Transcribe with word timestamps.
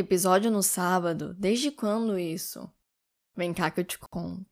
Episódio 0.00 0.50
no 0.50 0.62
sábado? 0.62 1.34
Desde 1.34 1.70
quando 1.70 2.18
isso? 2.18 2.66
Vem 3.36 3.52
cá 3.52 3.70
que 3.70 3.80
eu 3.80 3.84
te 3.84 3.98
conto. 3.98 4.46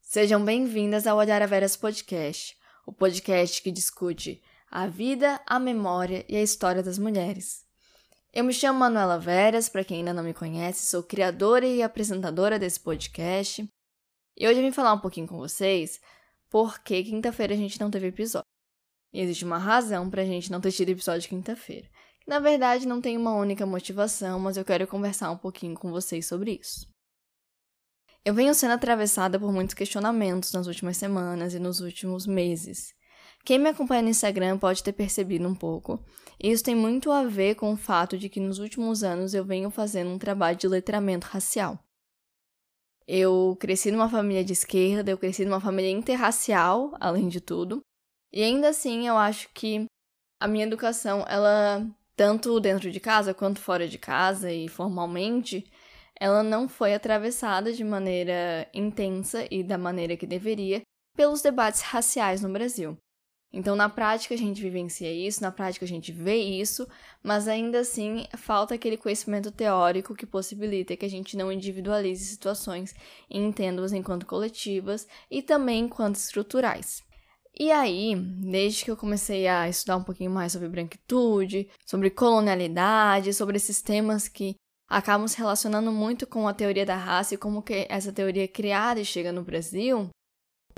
Sejam 0.00 0.42
bem-vindas 0.42 1.06
ao 1.06 1.18
Olhar 1.18 1.42
a 1.42 1.46
Veras 1.46 1.76
Podcast, 1.76 2.56
o 2.86 2.92
podcast 2.92 3.60
que 3.60 3.70
discute 3.70 4.42
a 4.70 4.86
vida, 4.86 5.42
a 5.46 5.58
memória 5.58 6.24
e 6.26 6.38
a 6.38 6.42
história 6.42 6.82
das 6.82 6.98
mulheres. 6.98 7.66
Eu 8.32 8.44
me 8.44 8.54
chamo 8.54 8.78
Manuela 8.78 9.18
Veras, 9.18 9.68
para 9.68 9.84
quem 9.84 9.98
ainda 9.98 10.14
não 10.14 10.24
me 10.24 10.32
conhece, 10.32 10.86
sou 10.86 11.02
criadora 11.02 11.66
e 11.66 11.82
apresentadora 11.82 12.58
desse 12.58 12.80
podcast. 12.80 13.68
E 14.38 14.48
hoje 14.48 14.58
eu 14.58 14.64
vim 14.64 14.72
falar 14.72 14.94
um 14.94 15.00
pouquinho 15.00 15.28
com 15.28 15.36
vocês 15.36 16.00
porque 16.50 17.02
quinta-feira 17.02 17.54
a 17.54 17.56
gente 17.56 17.80
não 17.80 17.90
teve 17.90 18.08
episódio. 18.08 18.46
E 19.12 19.20
existe 19.20 19.44
uma 19.44 19.58
razão 19.58 20.10
pra 20.10 20.24
gente 20.24 20.50
não 20.50 20.60
ter 20.60 20.72
tido 20.72 20.90
episódio 20.90 21.28
quinta-feira. 21.28 21.88
Que 22.20 22.28
na 22.28 22.38
verdade 22.38 22.86
não 22.86 23.00
tem 23.00 23.16
uma 23.16 23.34
única 23.34 23.64
motivação, 23.64 24.38
mas 24.38 24.56
eu 24.56 24.64
quero 24.64 24.86
conversar 24.86 25.30
um 25.30 25.38
pouquinho 25.38 25.74
com 25.74 25.90
vocês 25.90 26.26
sobre 26.26 26.58
isso. 26.60 26.86
Eu 28.24 28.34
venho 28.34 28.54
sendo 28.54 28.72
atravessada 28.72 29.38
por 29.38 29.50
muitos 29.50 29.74
questionamentos 29.74 30.52
nas 30.52 30.66
últimas 30.66 30.96
semanas 30.96 31.54
e 31.54 31.58
nos 31.58 31.80
últimos 31.80 32.26
meses. 32.26 32.92
Quem 33.44 33.58
me 33.58 33.70
acompanha 33.70 34.02
no 34.02 34.10
Instagram 34.10 34.58
pode 34.58 34.82
ter 34.82 34.92
percebido 34.92 35.48
um 35.48 35.54
pouco, 35.54 36.04
e 36.38 36.50
isso 36.50 36.62
tem 36.62 36.74
muito 36.74 37.10
a 37.10 37.24
ver 37.24 37.54
com 37.54 37.72
o 37.72 37.76
fato 37.76 38.18
de 38.18 38.28
que 38.28 38.38
nos 38.38 38.58
últimos 38.58 39.02
anos 39.02 39.32
eu 39.32 39.42
venho 39.42 39.70
fazendo 39.70 40.10
um 40.10 40.18
trabalho 40.18 40.58
de 40.58 40.68
letramento 40.68 41.26
racial. 41.26 41.78
Eu 43.12 43.56
cresci 43.58 43.90
numa 43.90 44.08
família 44.08 44.44
de 44.44 44.52
esquerda, 44.52 45.10
eu 45.10 45.18
cresci 45.18 45.44
numa 45.44 45.60
família 45.60 45.90
interracial, 45.90 46.96
além 47.00 47.28
de 47.28 47.40
tudo. 47.40 47.80
E 48.32 48.40
ainda 48.40 48.68
assim, 48.68 49.08
eu 49.08 49.16
acho 49.16 49.48
que 49.52 49.84
a 50.40 50.46
minha 50.46 50.64
educação, 50.64 51.24
ela 51.28 51.84
tanto 52.14 52.60
dentro 52.60 52.88
de 52.88 53.00
casa 53.00 53.34
quanto 53.34 53.58
fora 53.58 53.88
de 53.88 53.98
casa 53.98 54.52
e 54.52 54.68
formalmente, 54.68 55.68
ela 56.20 56.44
não 56.44 56.68
foi 56.68 56.94
atravessada 56.94 57.72
de 57.72 57.82
maneira 57.82 58.68
intensa 58.72 59.44
e 59.50 59.64
da 59.64 59.76
maneira 59.76 60.16
que 60.16 60.24
deveria 60.24 60.82
pelos 61.16 61.42
debates 61.42 61.80
raciais 61.80 62.42
no 62.42 62.52
Brasil. 62.52 62.96
Então, 63.52 63.74
na 63.74 63.88
prática, 63.88 64.32
a 64.32 64.38
gente 64.38 64.62
vivencia 64.62 65.12
isso, 65.12 65.42
na 65.42 65.50
prática, 65.50 65.84
a 65.84 65.88
gente 65.88 66.12
vê 66.12 66.36
isso, 66.36 66.86
mas 67.20 67.48
ainda 67.48 67.80
assim 67.80 68.24
falta 68.36 68.74
aquele 68.74 68.96
conhecimento 68.96 69.50
teórico 69.50 70.14
que 70.14 70.24
possibilita 70.24 70.96
que 70.96 71.04
a 71.04 71.10
gente 71.10 71.36
não 71.36 71.50
individualize 71.50 72.24
situações 72.24 72.94
e 73.28 73.38
entenda-as 73.38 73.92
enquanto 73.92 74.24
coletivas 74.24 75.06
e 75.28 75.42
também 75.42 75.84
enquanto 75.84 76.14
estruturais. 76.14 77.02
E 77.58 77.72
aí, 77.72 78.14
desde 78.14 78.84
que 78.84 78.90
eu 78.90 78.96
comecei 78.96 79.48
a 79.48 79.68
estudar 79.68 79.96
um 79.96 80.04
pouquinho 80.04 80.30
mais 80.30 80.52
sobre 80.52 80.68
branquitude, 80.68 81.68
sobre 81.84 82.08
colonialidade, 82.08 83.34
sobre 83.34 83.56
esses 83.56 83.82
temas 83.82 84.28
que 84.28 84.54
acabam 84.88 85.26
se 85.26 85.36
relacionando 85.36 85.90
muito 85.90 86.26
com 86.26 86.46
a 86.46 86.54
teoria 86.54 86.86
da 86.86 86.96
raça 86.96 87.34
e 87.34 87.38
como 87.38 87.62
que 87.62 87.86
essa 87.88 88.12
teoria 88.12 88.44
é 88.44 88.48
criada 88.48 89.00
e 89.00 89.04
chega 89.04 89.32
no 89.32 89.42
Brasil, 89.42 90.08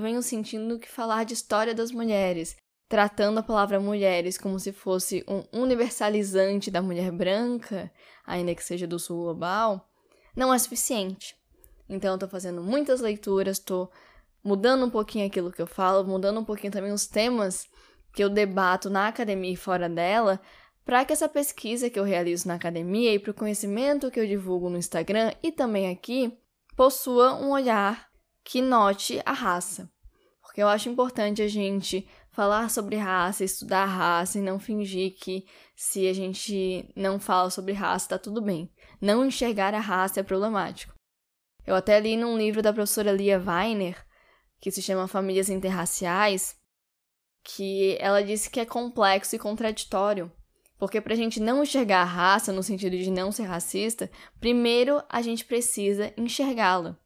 venho 0.01 0.21
sentindo 0.21 0.79
que 0.79 0.89
falar 0.89 1.23
de 1.23 1.33
história 1.33 1.73
das 1.73 1.91
mulheres, 1.91 2.55
tratando 2.93 3.39
a 3.39 3.43
palavra 3.43 3.79
mulheres 3.79 4.37
como 4.37 4.59
se 4.59 4.71
fosse 4.71 5.25
um 5.27 5.43
universalizante 5.63 6.69
da 6.69 6.79
mulher 6.79 7.11
branca, 7.11 7.91
ainda 8.23 8.53
que 8.53 8.63
seja 8.63 8.85
do 8.85 8.99
sul 8.99 9.23
global, 9.23 9.89
não 10.35 10.53
é 10.53 10.59
suficiente. 10.59 11.35
Então, 11.89 12.11
eu 12.11 12.19
tô 12.19 12.27
fazendo 12.27 12.61
muitas 12.61 13.01
leituras, 13.01 13.57
tô 13.57 13.89
mudando 14.43 14.85
um 14.85 14.91
pouquinho 14.91 15.25
aquilo 15.25 15.51
que 15.51 15.59
eu 15.59 15.65
falo, 15.65 16.07
mudando 16.07 16.39
um 16.39 16.45
pouquinho 16.45 16.71
também 16.71 16.91
os 16.91 17.07
temas 17.07 17.65
que 18.13 18.23
eu 18.23 18.29
debato 18.29 18.91
na 18.91 19.07
academia 19.07 19.53
e 19.53 19.55
fora 19.55 19.89
dela, 19.89 20.39
para 20.85 21.03
que 21.03 21.13
essa 21.13 21.27
pesquisa 21.27 21.89
que 21.89 21.99
eu 21.99 22.03
realizo 22.03 22.47
na 22.47 22.53
academia 22.53 23.11
e 23.11 23.17
para 23.17 23.31
o 23.31 23.33
conhecimento 23.33 24.11
que 24.11 24.19
eu 24.19 24.27
divulgo 24.27 24.69
no 24.69 24.77
Instagram 24.77 25.33
e 25.41 25.51
também 25.51 25.89
aqui 25.89 26.31
possua 26.77 27.33
um 27.41 27.49
olhar 27.49 28.07
que 28.43 28.61
note 28.61 29.19
a 29.25 29.33
raça. 29.33 29.91
Porque 30.43 30.61
eu 30.61 30.67
acho 30.67 30.89
importante 30.89 31.41
a 31.41 31.47
gente 31.47 32.07
falar 32.33 32.69
sobre 32.69 32.95
raça, 32.97 33.43
estudar 33.43 33.85
raça 33.85 34.39
e 34.39 34.41
não 34.41 34.59
fingir 34.59 35.15
que 35.15 35.45
se 35.75 36.07
a 36.07 36.13
gente 36.13 36.91
não 36.95 37.19
fala 37.19 37.49
sobre 37.49 37.73
raça 37.73 38.09
tá 38.09 38.19
tudo 38.19 38.41
bem. 38.41 38.69
Não 38.99 39.25
enxergar 39.25 39.73
a 39.73 39.79
raça 39.79 40.19
é 40.19 40.23
problemático. 40.23 40.93
Eu 41.65 41.75
até 41.75 41.99
li 41.99 42.17
num 42.17 42.37
livro 42.37 42.61
da 42.61 42.73
professora 42.73 43.11
Lia 43.11 43.39
Weiner, 43.39 44.03
que 44.59 44.71
se 44.71 44.81
chama 44.81 45.07
Famílias 45.07 45.49
Interraciais, 45.49 46.57
que 47.43 47.97
ela 47.99 48.23
disse 48.23 48.49
que 48.49 48.59
é 48.59 48.65
complexo 48.65 49.35
e 49.35 49.39
contraditório. 49.39 50.31
Porque 50.79 50.99
para 50.99 51.13
a 51.13 51.17
gente 51.17 51.39
não 51.39 51.61
enxergar 51.61 52.01
a 52.01 52.05
raça 52.05 52.51
no 52.51 52.63
sentido 52.63 52.97
de 52.97 53.11
não 53.11 53.31
ser 53.31 53.43
racista, 53.43 54.09
primeiro 54.39 55.01
a 55.07 55.21
gente 55.21 55.45
precisa 55.45 56.11
enxergá-la 56.17 56.97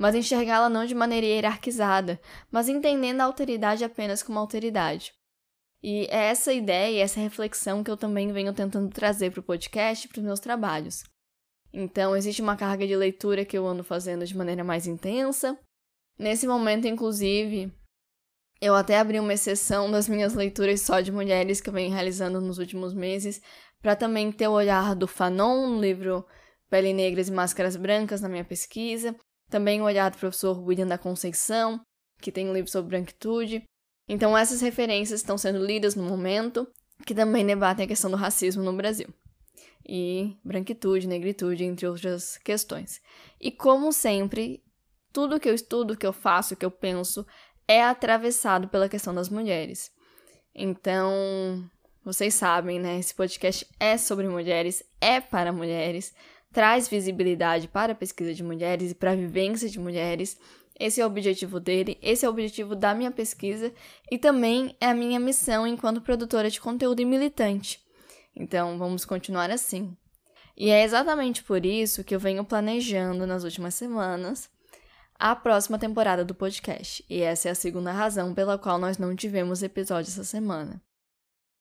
mas 0.00 0.14
enxergá-la 0.14 0.70
não 0.70 0.86
de 0.86 0.94
maneira 0.94 1.26
hierarquizada, 1.26 2.18
mas 2.50 2.70
entendendo 2.70 3.20
a 3.20 3.24
alteridade 3.24 3.84
apenas 3.84 4.22
como 4.22 4.38
alteridade. 4.38 5.12
E 5.82 6.06
é 6.06 6.30
essa 6.30 6.54
ideia, 6.54 7.02
essa 7.02 7.20
reflexão 7.20 7.84
que 7.84 7.90
eu 7.90 7.98
também 7.98 8.32
venho 8.32 8.54
tentando 8.54 8.88
trazer 8.88 9.30
para 9.30 9.40
o 9.40 9.42
podcast 9.42 10.06
e 10.06 10.08
para 10.08 10.20
os 10.20 10.24
meus 10.24 10.40
trabalhos. 10.40 11.04
Então, 11.70 12.16
existe 12.16 12.40
uma 12.40 12.56
carga 12.56 12.86
de 12.86 12.96
leitura 12.96 13.44
que 13.44 13.56
eu 13.56 13.66
ando 13.66 13.84
fazendo 13.84 14.24
de 14.24 14.34
maneira 14.34 14.64
mais 14.64 14.86
intensa. 14.86 15.58
Nesse 16.18 16.46
momento, 16.46 16.88
inclusive, 16.88 17.70
eu 18.58 18.74
até 18.74 18.98
abri 18.98 19.20
uma 19.20 19.34
exceção 19.34 19.90
das 19.90 20.08
minhas 20.08 20.32
leituras 20.32 20.80
só 20.80 21.00
de 21.02 21.12
mulheres 21.12 21.60
que 21.60 21.68
eu 21.68 21.74
venho 21.74 21.92
realizando 21.92 22.40
nos 22.40 22.58
últimos 22.58 22.94
meses, 22.94 23.42
para 23.82 23.94
também 23.94 24.32
ter 24.32 24.48
o 24.48 24.52
olhar 24.52 24.94
do 24.94 25.06
Fanon 25.06 25.68
no 25.68 25.80
livro 25.80 26.26
Pele 26.70 26.94
Negras 26.94 27.28
e 27.28 27.32
Máscaras 27.32 27.76
Brancas 27.76 28.22
na 28.22 28.30
minha 28.30 28.44
pesquisa, 28.44 29.14
também 29.50 29.80
o 29.80 29.84
olhar 29.84 30.10
do 30.10 30.16
professor 30.16 30.58
William 30.58 30.86
da 30.86 30.96
Conceição, 30.96 31.80
que 32.20 32.32
tem 32.32 32.48
um 32.48 32.52
livro 32.52 32.70
sobre 32.70 32.90
branquitude. 32.90 33.64
Então, 34.08 34.36
essas 34.36 34.60
referências 34.60 35.20
estão 35.20 35.36
sendo 35.36 35.64
lidas 35.64 35.94
no 35.94 36.04
momento, 36.04 36.66
que 37.04 37.14
também 37.14 37.44
debatem 37.44 37.84
a 37.84 37.88
questão 37.88 38.10
do 38.10 38.16
racismo 38.16 38.62
no 38.62 38.72
Brasil. 38.72 39.08
E 39.86 40.36
branquitude, 40.44 41.08
negritude, 41.08 41.64
entre 41.64 41.86
outras 41.86 42.38
questões. 42.38 43.00
E 43.40 43.50
como 43.50 43.92
sempre, 43.92 44.62
tudo 45.12 45.40
que 45.40 45.48
eu 45.48 45.54
estudo, 45.54 45.96
que 45.96 46.06
eu 46.06 46.12
faço, 46.12 46.56
que 46.56 46.64
eu 46.64 46.70
penso, 46.70 47.26
é 47.66 47.82
atravessado 47.82 48.68
pela 48.68 48.88
questão 48.88 49.14
das 49.14 49.28
mulheres. 49.28 49.90
Então, 50.54 51.68
vocês 52.04 52.34
sabem, 52.34 52.78
né? 52.78 52.98
Esse 52.98 53.14
podcast 53.14 53.66
é 53.78 53.96
sobre 53.96 54.28
mulheres, 54.28 54.82
é 55.00 55.20
para 55.20 55.52
mulheres 55.52 56.14
traz 56.52 56.88
visibilidade 56.88 57.68
para 57.68 57.92
a 57.92 57.96
pesquisa 57.96 58.34
de 58.34 58.42
mulheres 58.42 58.90
e 58.90 58.94
para 58.94 59.12
a 59.12 59.16
vivência 59.16 59.68
de 59.68 59.78
mulheres. 59.78 60.38
Esse 60.78 61.00
é 61.00 61.04
o 61.04 61.06
objetivo 61.06 61.60
dele, 61.60 61.98
esse 62.00 62.24
é 62.24 62.28
o 62.28 62.32
objetivo 62.32 62.74
da 62.74 62.94
minha 62.94 63.10
pesquisa 63.10 63.72
e 64.10 64.18
também 64.18 64.74
é 64.80 64.86
a 64.86 64.94
minha 64.94 65.20
missão 65.20 65.66
enquanto 65.66 66.00
produtora 66.00 66.48
de 66.48 66.60
conteúdo 66.60 67.00
e 67.00 67.04
militante. 67.04 67.80
Então, 68.34 68.78
vamos 68.78 69.04
continuar 69.04 69.50
assim. 69.50 69.96
E 70.56 70.70
é 70.70 70.82
exatamente 70.82 71.42
por 71.42 71.64
isso 71.64 72.04
que 72.04 72.14
eu 72.14 72.20
venho 72.20 72.44
planejando 72.44 73.26
nas 73.26 73.44
últimas 73.44 73.74
semanas 73.74 74.48
a 75.18 75.36
próxima 75.36 75.78
temporada 75.78 76.24
do 76.24 76.34
podcast. 76.34 77.04
E 77.08 77.20
essa 77.20 77.48
é 77.48 77.50
a 77.52 77.54
segunda 77.54 77.92
razão 77.92 78.34
pela 78.34 78.58
qual 78.58 78.78
nós 78.78 78.96
não 78.96 79.14
tivemos 79.14 79.62
episódio 79.62 80.10
essa 80.10 80.24
semana. 80.24 80.82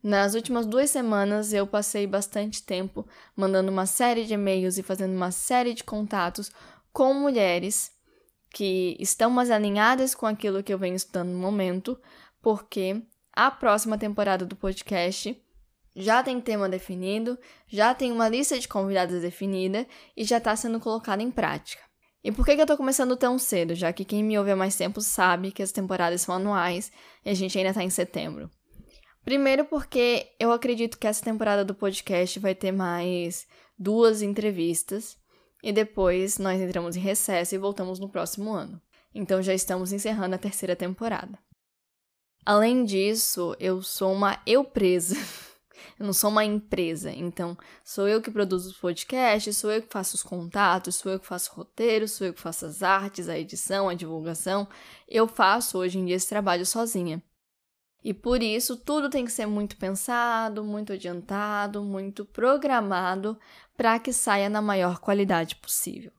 Nas 0.01 0.33
últimas 0.33 0.65
duas 0.65 0.89
semanas, 0.89 1.51
eu 1.51 1.67
passei 1.67 2.07
bastante 2.07 2.63
tempo 2.63 3.05
mandando 3.35 3.69
uma 3.69 3.85
série 3.85 4.23
de 4.23 4.33
e-mails 4.33 4.77
e 4.77 4.83
fazendo 4.83 5.13
uma 5.13 5.29
série 5.29 5.73
de 5.73 5.83
contatos 5.83 6.51
com 6.93 7.13
mulheres 7.13 7.91
que 8.49 8.95
estão 8.97 9.29
mais 9.29 9.51
alinhadas 9.51 10.15
com 10.15 10.25
aquilo 10.25 10.63
que 10.63 10.73
eu 10.73 10.77
venho 10.77 10.95
estudando 10.95 11.29
no 11.29 11.37
momento, 11.37 11.99
porque 12.41 13.01
a 13.33 13.51
próxima 13.51 13.97
temporada 13.97 14.45
do 14.45 14.55
podcast 14.55 15.37
já 15.93 16.23
tem 16.23 16.39
tema 16.39 16.69
definido, 16.69 17.37
já 17.67 17.93
tem 17.93 18.11
uma 18.11 18.29
lista 18.29 18.57
de 18.57 18.69
convidadas 18.69 19.21
definida 19.21 19.85
e 20.15 20.23
já 20.23 20.37
está 20.37 20.55
sendo 20.55 20.79
colocada 20.79 21.21
em 21.21 21.29
prática. 21.29 21.83
E 22.23 22.31
por 22.31 22.45
que, 22.45 22.55
que 22.55 22.61
eu 22.61 22.63
estou 22.63 22.77
começando 22.77 23.17
tão 23.17 23.37
cedo, 23.37 23.75
já 23.75 23.91
que 23.91 24.05
quem 24.05 24.23
me 24.23 24.37
ouve 24.37 24.51
há 24.51 24.55
mais 24.55 24.75
tempo 24.75 25.01
sabe 25.01 25.51
que 25.51 25.63
as 25.63 25.73
temporadas 25.73 26.21
são 26.21 26.35
anuais 26.35 26.89
e 27.25 27.29
a 27.29 27.33
gente 27.33 27.57
ainda 27.57 27.71
está 27.71 27.83
em 27.83 27.89
setembro? 27.89 28.49
Primeiro, 29.23 29.65
porque 29.65 30.31
eu 30.39 30.51
acredito 30.51 30.97
que 30.97 31.07
essa 31.07 31.23
temporada 31.23 31.63
do 31.63 31.75
podcast 31.75 32.39
vai 32.39 32.55
ter 32.55 32.71
mais 32.71 33.47
duas 33.77 34.21
entrevistas 34.21 35.17
e 35.63 35.71
depois 35.71 36.37
nós 36.37 36.59
entramos 36.59 36.95
em 36.95 36.99
recesso 36.99 37.53
e 37.53 37.57
voltamos 37.57 37.99
no 37.99 38.09
próximo 38.09 38.51
ano. 38.51 38.81
Então 39.13 39.41
já 39.41 39.53
estamos 39.53 39.91
encerrando 39.91 40.35
a 40.35 40.39
terceira 40.39 40.75
temporada. 40.75 41.37
Além 42.45 42.83
disso, 42.83 43.55
eu 43.59 43.81
sou 43.81 44.13
uma 44.13 44.41
eu 44.45 44.63
presa. 44.63 45.15
Eu 45.97 46.05
não 46.05 46.13
sou 46.13 46.29
uma 46.29 46.43
empresa, 46.43 47.11
então 47.11 47.57
sou 47.83 48.07
eu 48.07 48.21
que 48.21 48.31
produzo 48.31 48.69
os 48.69 48.77
podcasts, 48.77 49.57
sou 49.57 49.71
eu 49.71 49.81
que 49.81 49.91
faço 49.91 50.15
os 50.15 50.23
contatos, 50.23 50.95
sou 50.95 51.11
eu 51.11 51.19
que 51.19 51.25
faço 51.25 51.51
roteiros, 51.53 52.11
sou 52.11 52.27
eu 52.27 52.33
que 52.33 52.39
faço 52.39 52.65
as 52.65 52.83
artes, 52.83 53.27
a 53.27 53.37
edição, 53.37 53.87
a 53.89 53.93
divulgação. 53.93 54.67
Eu 55.07 55.27
faço 55.27 55.77
hoje 55.77 55.97
em 55.97 56.05
dia 56.05 56.15
esse 56.15 56.27
trabalho 56.27 56.65
sozinha. 56.65 57.21
E 58.03 58.13
por 58.13 58.41
isso 58.41 58.77
tudo 58.77 59.09
tem 59.09 59.25
que 59.25 59.31
ser 59.31 59.45
muito 59.45 59.75
pensado, 59.77 60.63
muito 60.63 60.93
adiantado, 60.93 61.83
muito 61.83 62.23
programado 62.23 63.37
para 63.75 63.99
que 63.99 64.13
saia 64.13 64.49
na 64.49 64.61
maior 64.61 64.99
qualidade 64.99 65.55
possível. 65.57 66.11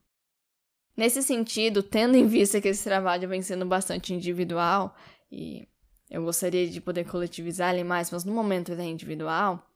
Nesse 0.96 1.22
sentido, 1.22 1.82
tendo 1.82 2.16
em 2.16 2.26
vista 2.26 2.60
que 2.60 2.68
esse 2.68 2.84
trabalho 2.84 3.28
vem 3.28 3.40
sendo 3.40 3.64
bastante 3.64 4.12
individual 4.12 4.94
e 5.32 5.66
eu 6.10 6.22
gostaria 6.24 6.68
de 6.68 6.80
poder 6.80 7.04
coletivizar 7.04 7.72
ele 7.72 7.84
mais, 7.84 8.10
mas 8.10 8.24
no 8.24 8.34
momento 8.34 8.72
ele 8.72 8.82
é 8.82 8.86
individual, 8.86 9.66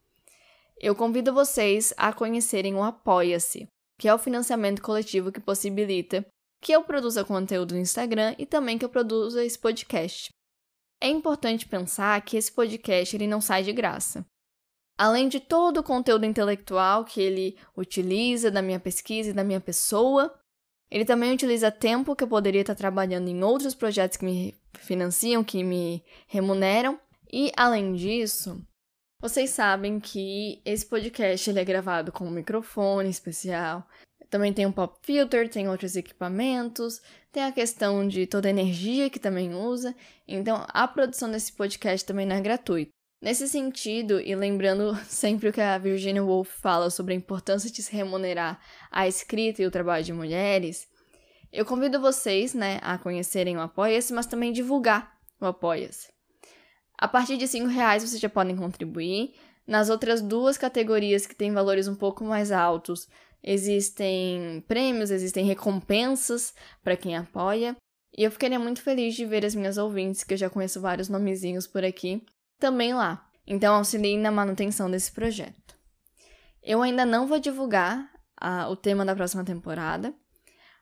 eu 0.79 0.93
convido 0.93 1.33
vocês 1.33 1.93
a 1.97 2.11
conhecerem 2.11 2.75
o 2.75 2.83
Apoia-se, 2.83 3.67
que 3.97 4.07
é 4.07 4.13
o 4.13 4.19
financiamento 4.19 4.81
coletivo 4.81 5.31
que 5.31 5.39
possibilita 5.39 6.25
que 6.61 6.73
eu 6.73 6.83
produza 6.83 7.23
conteúdo 7.23 7.73
no 7.73 7.79
Instagram 7.79 8.35
e 8.37 8.45
também 8.45 8.77
que 8.77 8.83
eu 8.83 8.89
produza 8.89 9.43
esse 9.43 9.57
podcast. 9.57 10.34
É 11.01 11.07
importante 11.07 11.67
pensar 11.67 12.21
que 12.21 12.37
esse 12.37 12.51
podcast 12.51 13.15
ele 13.15 13.27
não 13.27 13.41
sai 13.41 13.63
de 13.63 13.73
graça. 13.73 14.25
Além 14.97 15.27
de 15.27 15.39
todo 15.39 15.79
o 15.79 15.83
conteúdo 15.83 16.25
intelectual 16.25 17.03
que 17.03 17.21
ele 17.21 17.57
utiliza 17.75 18.49
da 18.49 18.61
minha 18.61 18.79
pesquisa 18.79 19.29
e 19.29 19.33
da 19.33 19.43
minha 19.43 19.59
pessoa, 19.59 20.33
ele 20.89 21.03
também 21.03 21.33
utiliza 21.33 21.71
tempo 21.71 22.15
que 22.15 22.23
eu 22.23 22.27
poderia 22.27 22.61
estar 22.61 22.75
trabalhando 22.75 23.27
em 23.27 23.43
outros 23.43 23.75
projetos 23.75 24.17
que 24.17 24.25
me 24.25 24.55
financiam, 24.79 25.43
que 25.43 25.63
me 25.63 26.03
remuneram. 26.27 26.99
E 27.31 27.51
além 27.57 27.93
disso, 27.93 28.65
vocês 29.19 29.49
sabem 29.49 29.99
que 29.99 30.61
esse 30.63 30.85
podcast 30.85 31.49
ele 31.49 31.59
é 31.59 31.65
gravado 31.65 32.11
com 32.11 32.25
um 32.25 32.31
microfone 32.31 33.09
especial. 33.09 33.85
Também 34.29 34.51
tem 34.51 34.65
um 34.65 34.71
pop 34.71 34.97
filter, 35.03 35.49
tem 35.49 35.69
outros 35.69 35.95
equipamentos, 35.95 37.01
tem 37.31 37.43
a 37.43 37.51
questão 37.51 38.07
de 38.07 38.25
toda 38.25 38.47
a 38.47 38.51
energia 38.51 39.09
que 39.09 39.19
também 39.19 39.53
usa. 39.53 39.95
Então, 40.27 40.65
a 40.69 40.87
produção 40.87 41.29
desse 41.29 41.53
podcast 41.53 42.05
também 42.05 42.25
não 42.25 42.35
é 42.35 42.41
gratuita. 42.41 42.91
Nesse 43.21 43.47
sentido, 43.47 44.19
e 44.19 44.35
lembrando 44.35 44.95
sempre 45.07 45.49
o 45.49 45.53
que 45.53 45.61
a 45.61 45.77
Virginia 45.77 46.23
Woolf 46.23 46.49
fala 46.61 46.89
sobre 46.89 47.13
a 47.13 47.17
importância 47.17 47.71
de 47.71 47.81
se 47.81 47.95
remunerar 47.95 48.59
a 48.91 49.07
escrita 49.07 49.61
e 49.61 49.65
o 49.65 49.71
trabalho 49.71 50.03
de 50.03 50.13
mulheres, 50.13 50.87
eu 51.51 51.65
convido 51.65 52.01
vocês 52.01 52.53
né, 52.53 52.79
a 52.81 52.97
conhecerem 52.97 53.57
o 53.57 53.61
Apoia-se, 53.61 54.13
mas 54.13 54.25
também 54.25 54.51
divulgar 54.51 55.17
o 55.39 55.45
Apoia-se. 55.45 56.09
A 56.97 57.07
partir 57.07 57.37
de 57.37 57.45
R$ 57.45 57.67
reais 57.67 58.03
vocês 58.03 58.21
já 58.21 58.29
podem 58.29 58.55
contribuir. 58.55 59.33
Nas 59.65 59.89
outras 59.89 60.21
duas 60.21 60.57
categorias 60.57 61.25
que 61.25 61.33
têm 61.33 61.51
valores 61.51 61.87
um 61.87 61.95
pouco 61.95 62.23
mais 62.23 62.51
altos, 62.51 63.07
existem 63.45 64.63
prêmios, 64.67 65.11
existem 65.11 65.45
recompensas 65.45 66.53
para 66.83 66.97
quem 66.97 67.15
apoia. 67.15 67.77
E 68.17 68.23
eu 68.23 68.31
ficaria 68.31 68.57
muito 68.57 68.81
feliz 68.81 69.13
de 69.13 69.25
ver 69.25 69.45
as 69.45 69.53
minhas 69.53 69.77
ouvintes, 69.77 70.23
que 70.23 70.33
eu 70.33 70.37
já 70.37 70.49
conheço 70.49 70.81
vários 70.81 71.07
nomezinhos 71.07 71.67
por 71.67 71.83
aqui, 71.83 72.23
também 72.59 72.93
lá. 72.93 73.29
Então 73.45 73.75
auxiliem 73.75 74.17
na 74.17 74.31
manutenção 74.31 74.89
desse 74.89 75.11
projeto. 75.11 75.77
Eu 76.63 76.81
ainda 76.81 77.05
não 77.05 77.27
vou 77.27 77.39
divulgar 77.39 78.09
a, 78.35 78.67
o 78.69 78.75
tema 78.75 79.05
da 79.05 79.15
próxima 79.15 79.43
temporada, 79.43 80.13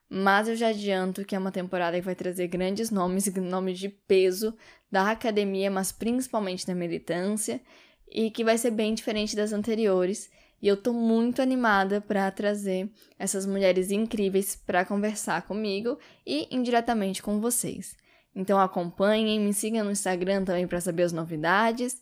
mas 0.10 0.48
eu 0.48 0.56
já 0.56 0.70
adianto 0.70 1.26
que 1.26 1.36
é 1.36 1.40
uma 1.40 1.52
temporada 1.52 1.98
que 1.98 2.06
vai 2.06 2.16
trazer 2.16 2.48
grandes 2.48 2.90
nomes, 2.90 3.34
nomes 3.36 3.80
de 3.80 3.90
peso 3.90 4.56
da 4.90 5.12
academia, 5.12 5.70
mas 5.70 5.92
principalmente 5.92 6.66
da 6.66 6.76
militância, 6.76 7.60
e 8.08 8.30
que 8.32 8.44
vai 8.44 8.58
ser 8.58 8.72
bem 8.72 8.94
diferente 8.94 9.36
das 9.36 9.52
anteriores 9.52 10.30
e 10.64 10.68
eu 10.70 10.78
tô 10.78 10.94
muito 10.94 11.42
animada 11.42 12.00
para 12.00 12.32
trazer 12.32 12.90
essas 13.20 13.46
mulheres 13.46 13.92
incríveis 13.92 14.56
para 14.56 14.86
conversar 14.86 15.42
comigo 15.42 16.00
e 16.26 16.48
indiretamente 16.56 17.22
com 17.22 17.42
vocês. 17.42 17.98
Então 18.34 18.58
acompanhem, 18.58 19.42
me 19.42 19.54
sigam 19.54 19.84
no 19.84 19.92
Instagram 19.92 20.46
também 20.46 20.66
para 20.66 20.80
saber 20.80 21.04
as 21.04 21.12
novidades 21.12 22.02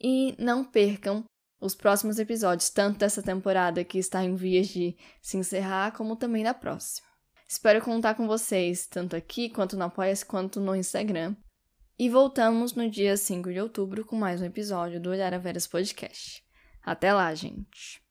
e 0.00 0.36
não 0.38 0.64
percam 0.64 1.24
os 1.60 1.74
próximos 1.74 2.20
episódios, 2.20 2.70
tanto 2.70 3.00
dessa 3.00 3.24
temporada 3.24 3.82
que 3.82 3.98
está 3.98 4.22
em 4.22 4.36
vias 4.36 4.68
de 4.68 4.96
se 5.20 5.36
encerrar, 5.36 5.90
como 5.90 6.14
também 6.14 6.44
da 6.44 6.54
próxima. 6.54 7.08
Espero 7.48 7.82
contar 7.82 8.14
com 8.14 8.28
vocês, 8.28 8.86
tanto 8.86 9.16
aqui 9.16 9.50
quanto 9.50 9.76
no 9.76 9.82
Apoia-se, 9.82 10.24
quanto 10.24 10.60
no 10.60 10.76
Instagram. 10.76 11.34
E 11.98 12.08
voltamos 12.08 12.72
no 12.72 12.88
dia 12.88 13.16
5 13.16 13.52
de 13.52 13.58
outubro 13.58 14.04
com 14.04 14.14
mais 14.14 14.40
um 14.40 14.44
episódio 14.44 15.00
do 15.00 15.10
Olhar 15.10 15.34
a 15.34 15.38
Veras 15.38 15.66
Podcast. 15.66 16.45
Até 16.86 17.12
lá, 17.12 17.34
gente! 17.34 18.05